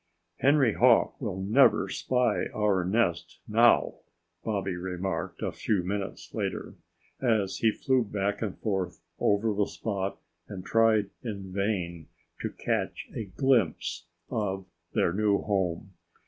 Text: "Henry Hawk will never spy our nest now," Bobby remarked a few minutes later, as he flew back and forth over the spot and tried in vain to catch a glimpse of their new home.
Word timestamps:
"Henry 0.39 0.73
Hawk 0.73 1.21
will 1.21 1.39
never 1.39 1.87
spy 1.87 2.47
our 2.55 2.83
nest 2.83 3.37
now," 3.47 3.99
Bobby 4.43 4.75
remarked 4.75 5.43
a 5.43 5.51
few 5.51 5.83
minutes 5.83 6.33
later, 6.33 6.73
as 7.21 7.57
he 7.57 7.69
flew 7.71 8.03
back 8.03 8.41
and 8.41 8.57
forth 8.57 8.99
over 9.19 9.53
the 9.53 9.67
spot 9.67 10.17
and 10.47 10.65
tried 10.65 11.11
in 11.21 11.53
vain 11.53 12.07
to 12.39 12.49
catch 12.49 13.09
a 13.15 13.25
glimpse 13.25 14.07
of 14.31 14.65
their 14.93 15.13
new 15.13 15.37
home. 15.43 15.93